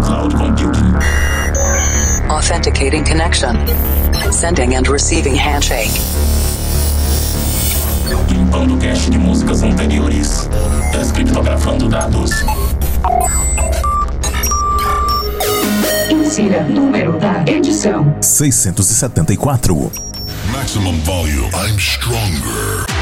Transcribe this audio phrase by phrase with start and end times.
[0.00, 0.94] cloud computing.
[2.30, 3.56] Authenticating connection.
[4.32, 5.90] Sending and receiving handshake.
[8.28, 10.48] Limpando cache de músicas anteriores.
[10.92, 12.30] Descriptografando dados.
[16.10, 19.90] Insira número da edição: 674.
[20.52, 21.50] Maximum volume.
[21.54, 22.99] I'm stronger.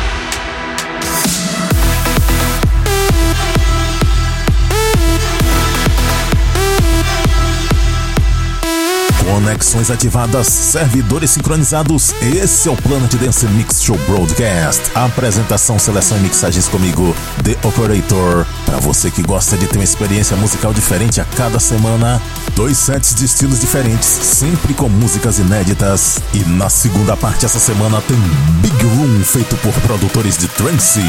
[9.28, 12.14] Conexões ativadas, servidores sincronizados.
[12.22, 14.90] Esse é o Planet Dance Mix Show Broadcast.
[14.94, 17.14] Apresentação, seleção e mixagens comigo,
[17.44, 18.46] The Operator.
[18.64, 22.22] Para você que gosta de ter uma experiência musical diferente a cada semana,
[22.56, 26.18] dois sets de estilos diferentes, sempre com músicas inéditas.
[26.32, 28.16] E na segunda parte essa semana tem
[28.62, 31.02] Big Room feito por produtores de trance.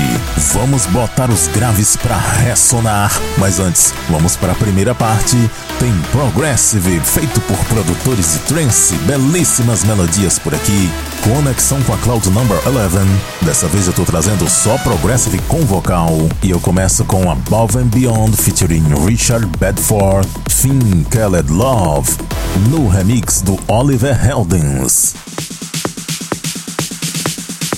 [0.54, 3.18] Vamos botar os graves para ressonar.
[3.38, 5.38] Mas antes, vamos para a primeira parte.
[5.80, 8.96] Tem Progressive feito por produtores de trance.
[9.06, 10.90] Belíssimas melodias por aqui.
[11.24, 13.46] Conexão com a Cloud Number 11.
[13.46, 16.12] Dessa vez eu tô trazendo só Progressive com vocal.
[16.42, 22.10] E eu começo com Above and Beyond featuring Richard Bedford, Finn Khaled Love,
[22.70, 25.14] no remix do Oliver Heldens.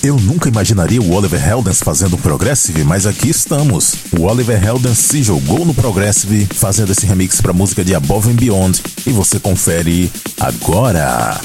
[0.04, 3.94] Eu nunca imaginaria o Oliver Heldens fazendo Progressive, mas aqui estamos.
[4.18, 8.36] O Oliver Heldens se jogou no Progressive, fazendo esse remix para música de Above and
[8.36, 11.40] Beyond, e você confere agora.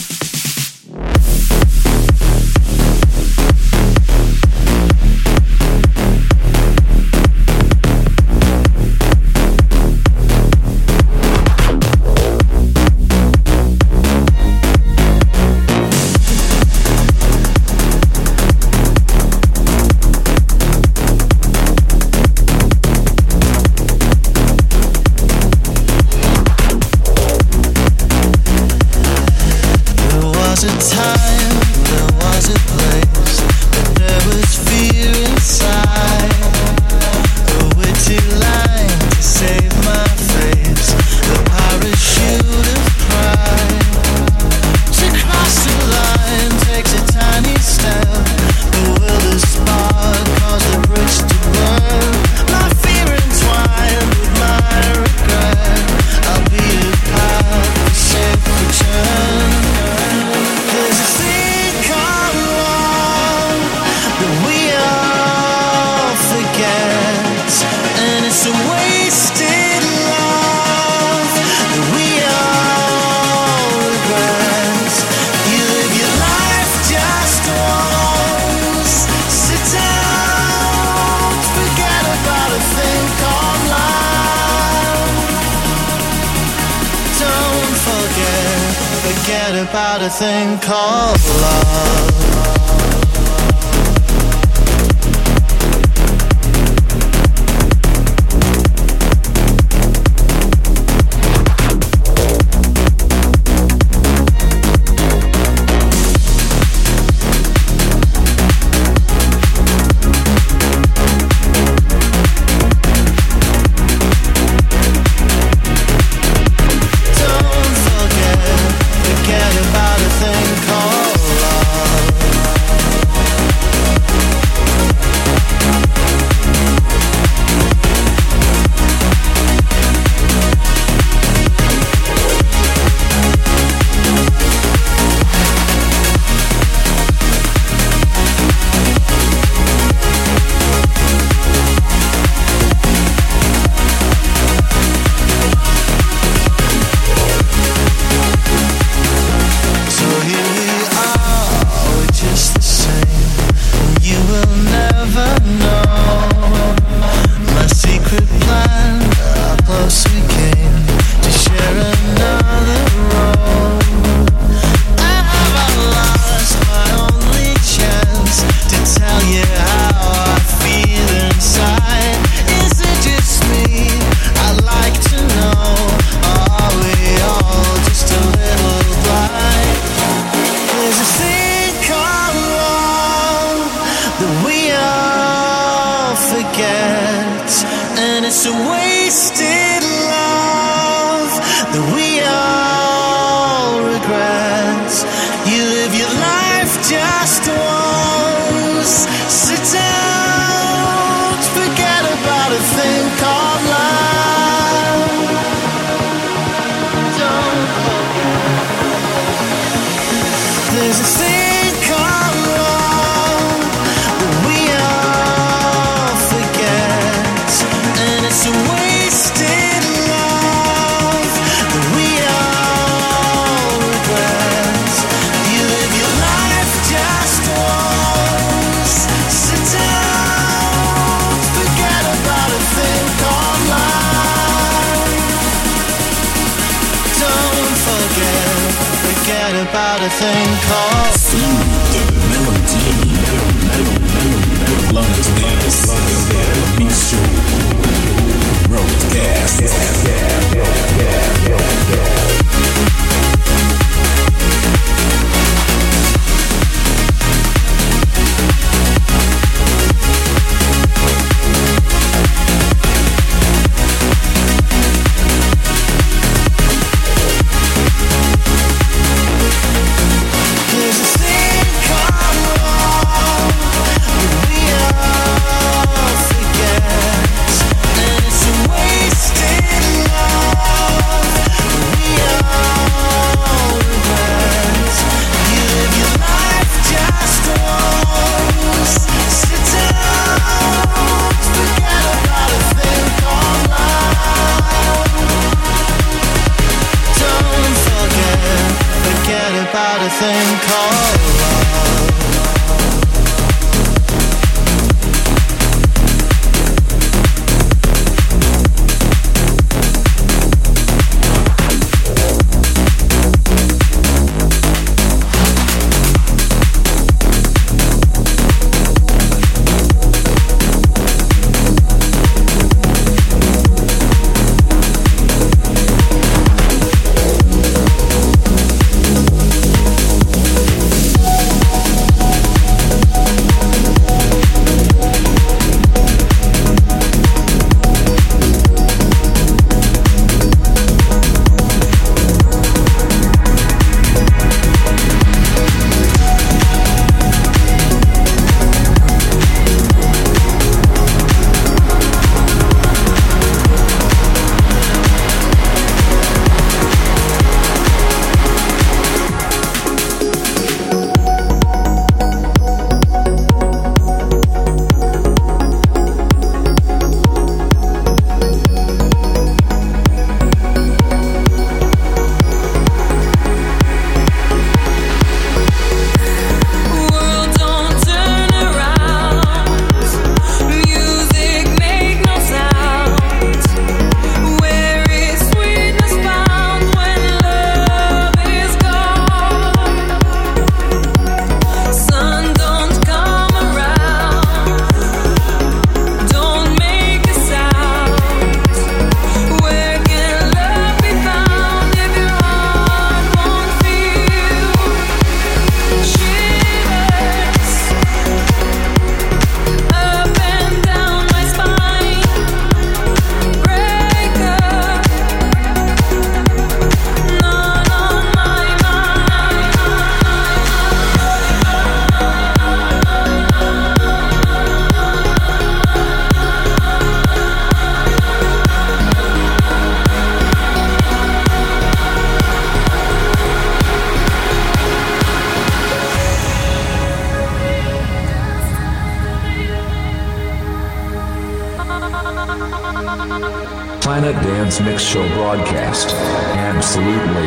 [444.26, 446.10] Planet Dance Mix Show broadcast.
[446.10, 447.46] Absolutely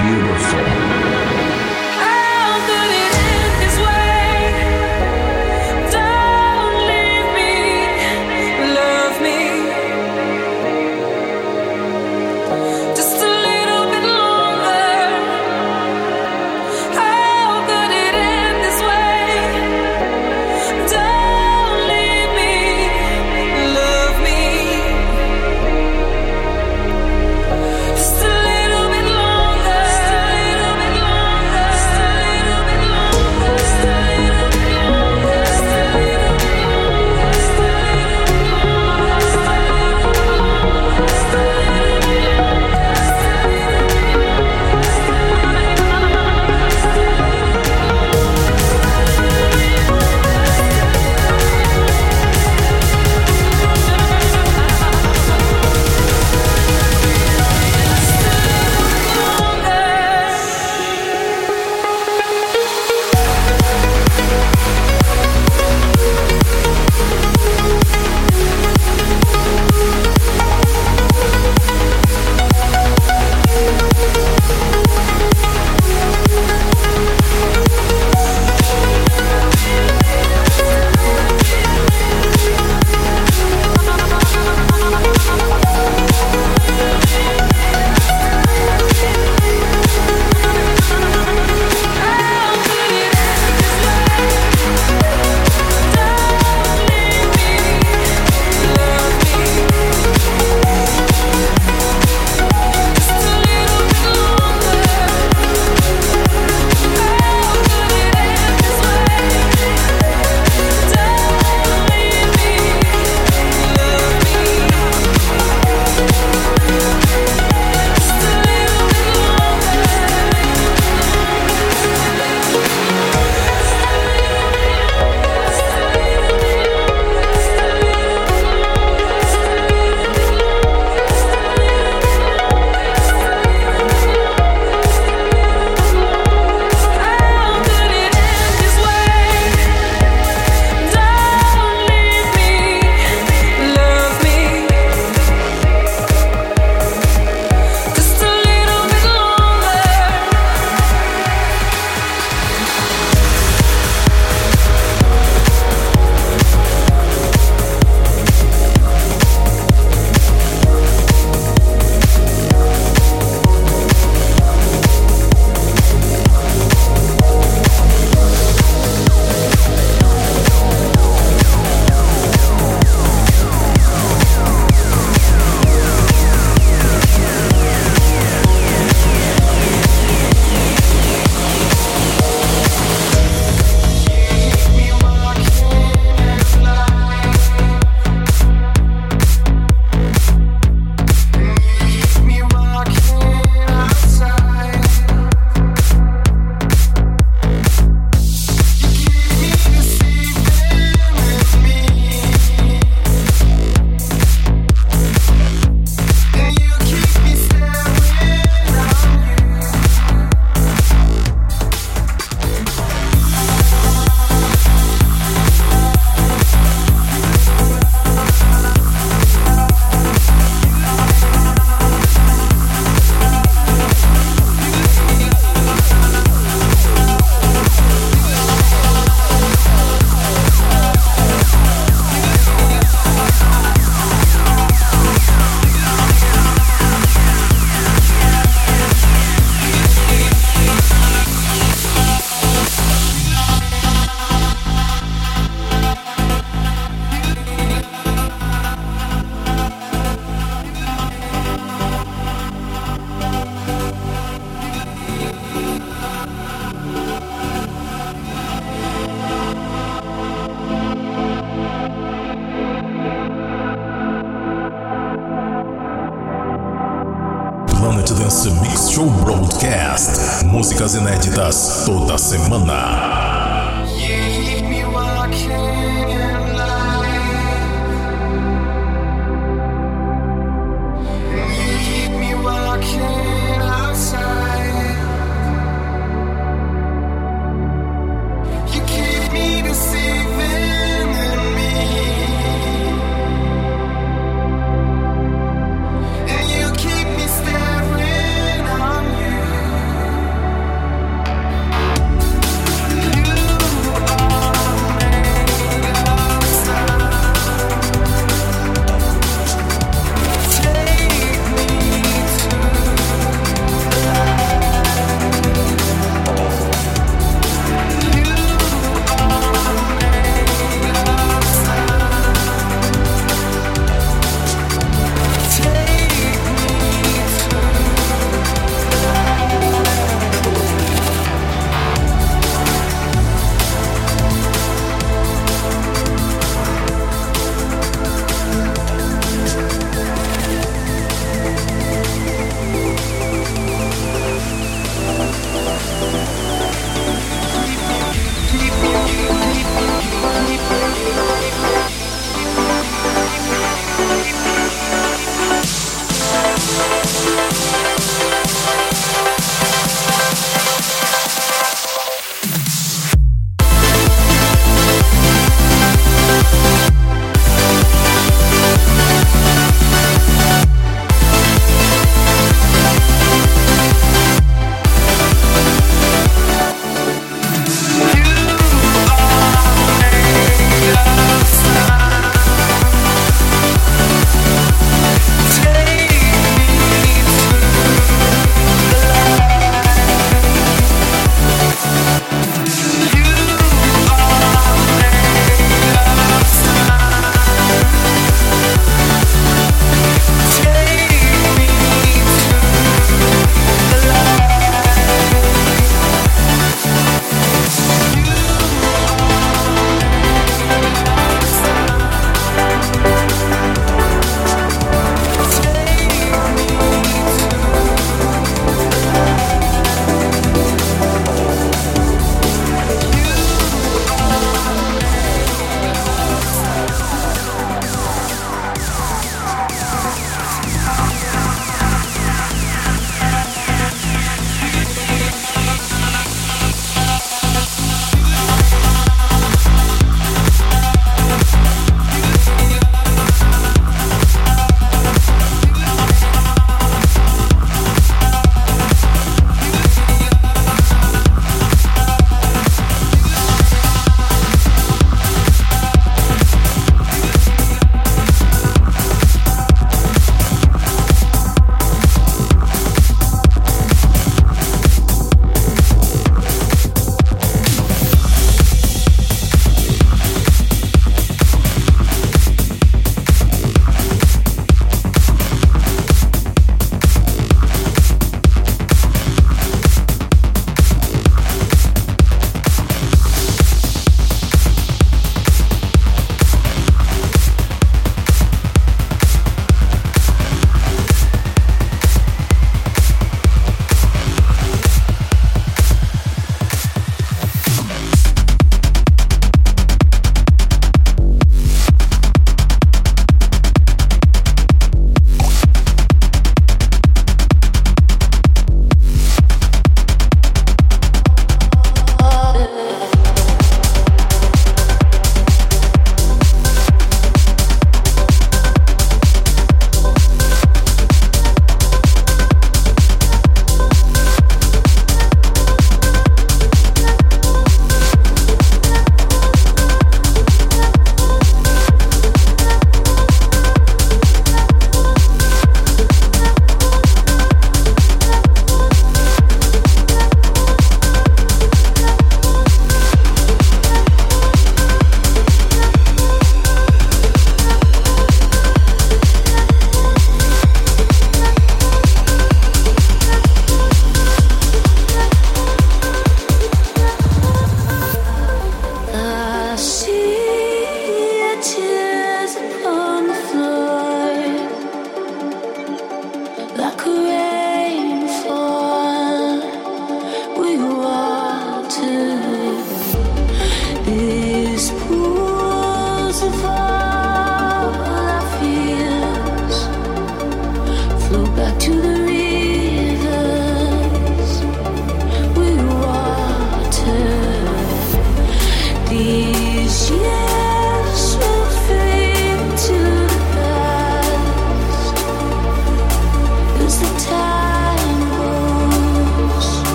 [0.00, 1.13] beautiful.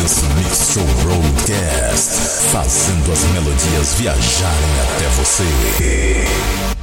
[0.00, 2.10] This Mix Show Roadcast,
[2.50, 6.79] fazendo as melodias viajarem até você.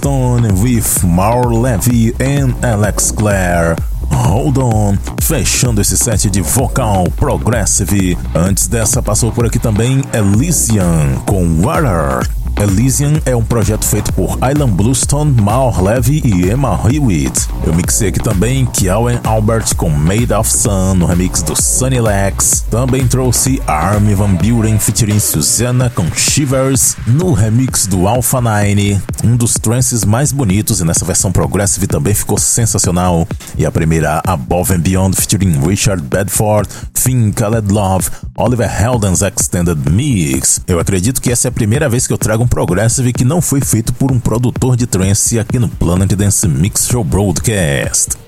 [0.00, 3.76] Bluestone with Maur Levy and Alex Clare.
[4.10, 8.16] Hold on, fechando esse set de vocal progressive.
[8.34, 12.39] Antes dessa passou por aqui também Elysian com Water.
[12.60, 17.48] Elysian é um projeto feito por Island Bluestone, Maur Levy e Emma Hewitt.
[17.66, 22.66] Eu mixei aqui também Kiawen Albert com Made of Sun no remix do Sunny Lex.
[22.70, 29.36] Também trouxe Armin Van Buren featuring Susanna com Shivers no remix do Alpha 9, um
[29.36, 33.26] dos trances mais bonitos e nessa versão progressive também ficou sensacional.
[33.56, 39.78] E a primeira Above and Beyond featuring Richard Bedford, Finn Khaled Love, Oliver Heldens Extended
[39.90, 40.60] Mix.
[40.66, 43.40] Eu acredito que essa é a primeira vez que eu trago um progressive que não
[43.40, 48.18] foi feito por um produtor de trance aqui no Planet Dance Mix Show Broadcast.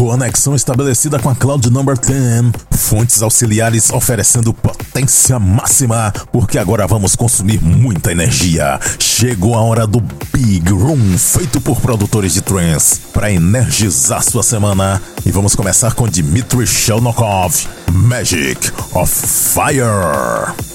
[0.00, 2.52] Conexão estabelecida com a Cloud Number 10.
[2.70, 8.80] Fontes auxiliares oferecendo potência máxima, porque agora vamos consumir muita energia.
[8.98, 10.00] Chegou a hora do
[10.32, 15.02] Big Room, feito por produtores de trance, para energizar sua semana.
[15.26, 20.69] E vamos começar com Dmitry Shelnokov, Magic of Fire.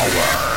[0.00, 0.49] Power.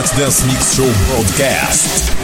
[0.00, 2.19] Let's Dance Mix Show Broadcast.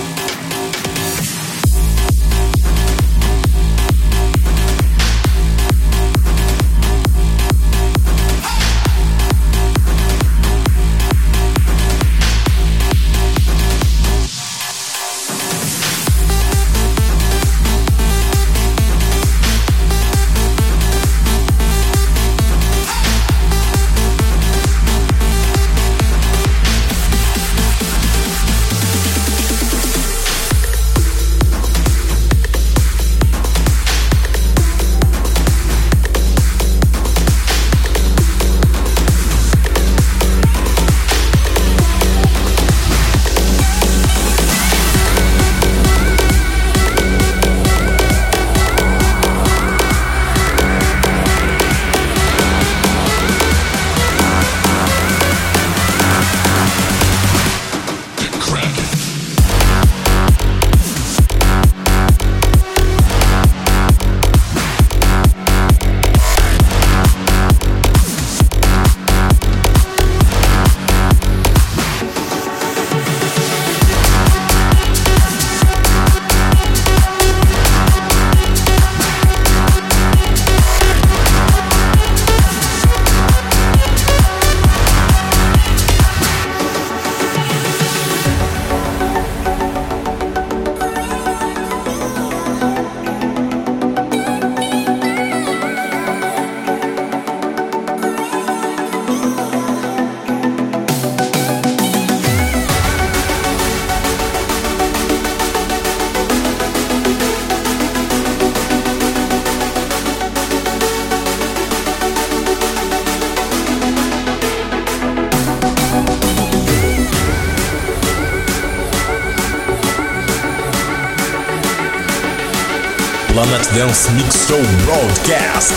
[123.86, 125.72] Dance Mix Show Broadcast.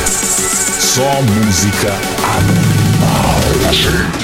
[0.81, 1.93] Só música
[2.23, 4.18] animal.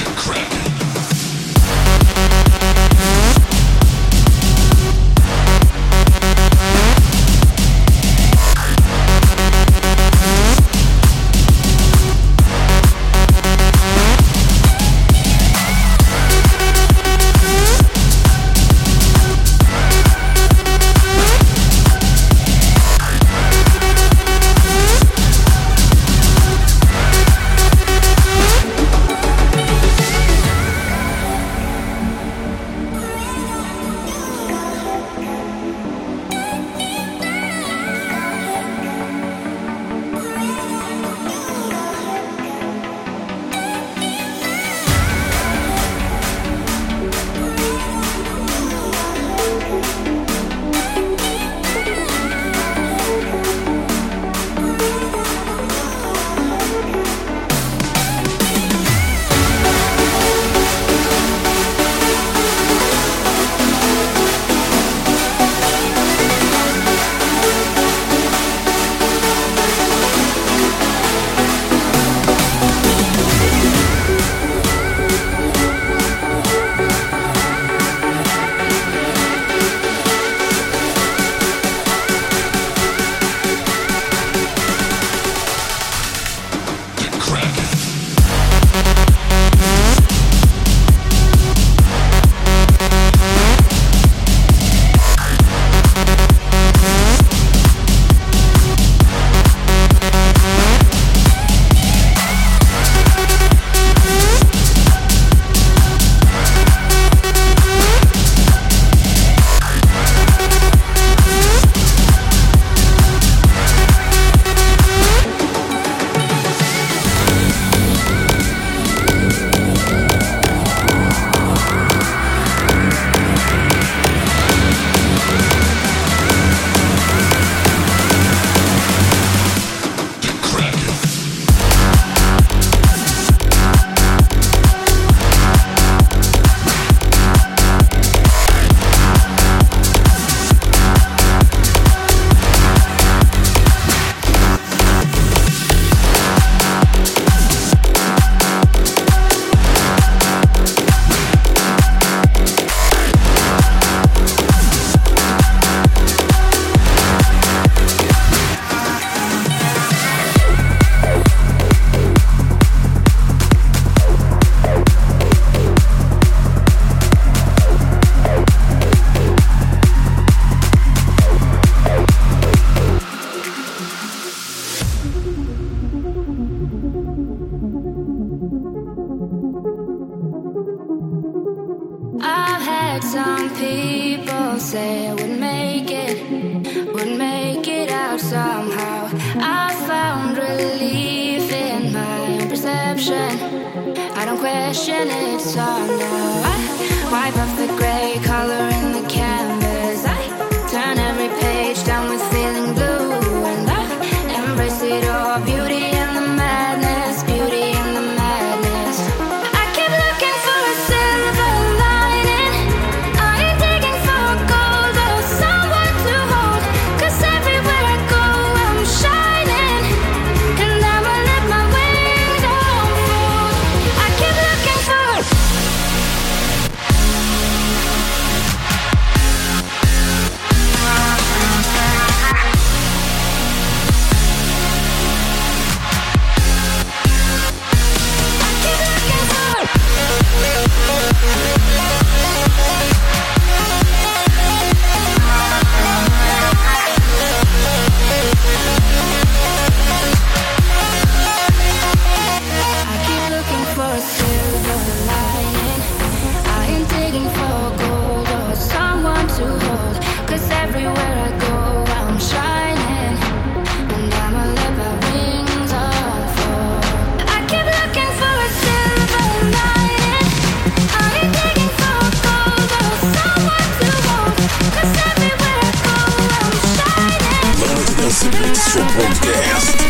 [278.84, 279.85] Podcast.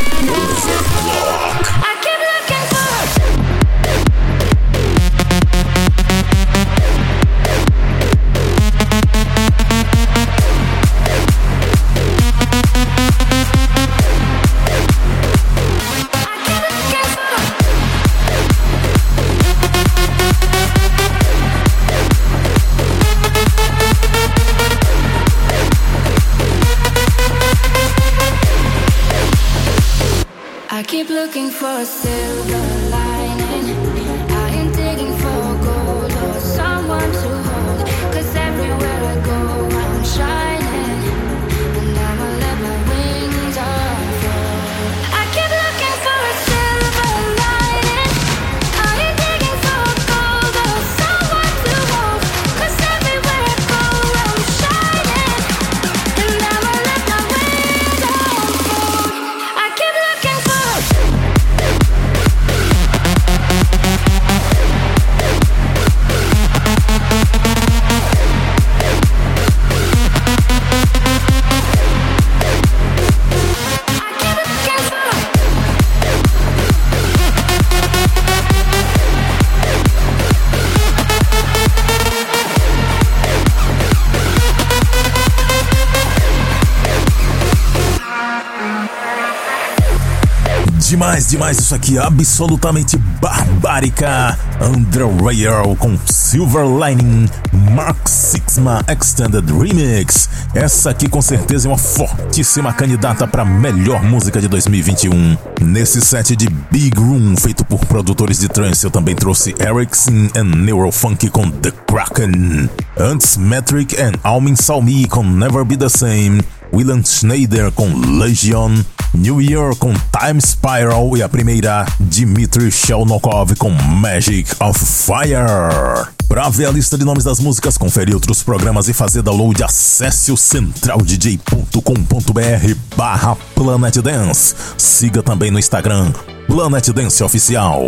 [91.36, 94.38] demais isso aqui, é absolutamente barbárica.
[94.58, 97.28] Andrew Royal com Silver Lining
[97.74, 100.30] Mark Sixma Extended Remix.
[100.54, 105.36] Essa aqui com certeza é uma fortíssima candidata para melhor música de 2021.
[105.60, 110.56] Nesse set de Big Room feito por produtores de trance, eu também trouxe Ericsson and
[110.56, 112.70] Neurofunk com The Kraken.
[112.98, 116.55] Antes Metric and Almin Salmi com Never Be The Same.
[116.72, 117.88] William Schneider com
[118.18, 118.74] Legion,
[119.14, 126.08] New Year com Time Spiral e a primeira, Dmitry Shelnokov com Magic of Fire.
[126.28, 130.32] Para ver a lista de nomes das músicas, conferir outros programas e fazer download, acesse
[130.32, 134.54] o centraldj.com.br barra Planet Dance.
[134.76, 136.12] Siga também no Instagram,
[136.48, 137.80] Planet Dance Oficial.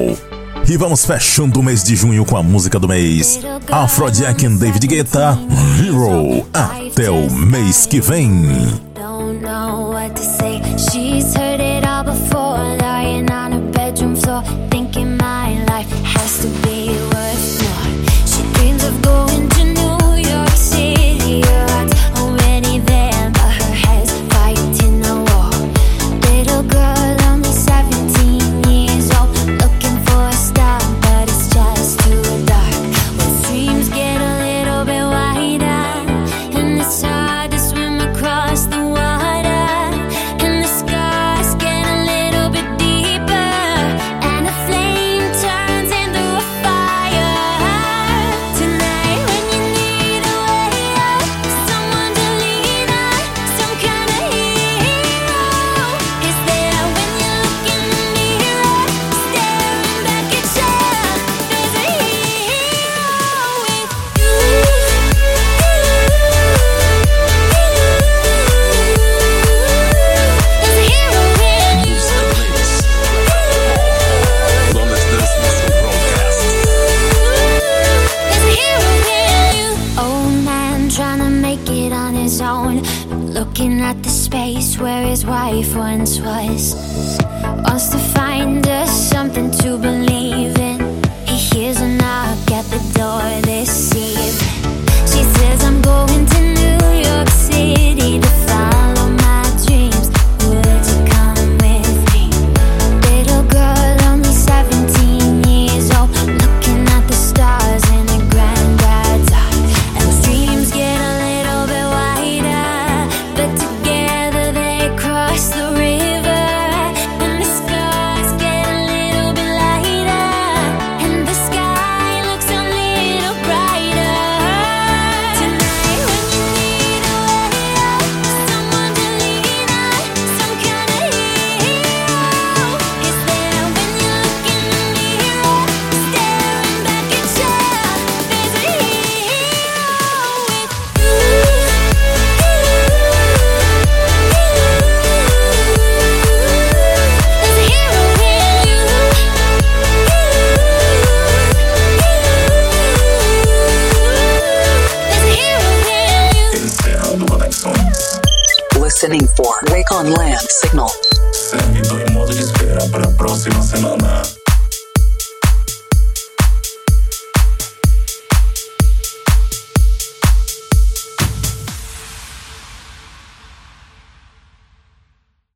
[0.70, 3.40] E vamos fechando o mês de junho com a música do mês.
[3.72, 5.38] Afrodiak and David Guetta,
[5.80, 6.46] Hero.
[6.52, 8.28] Até o mês que vem.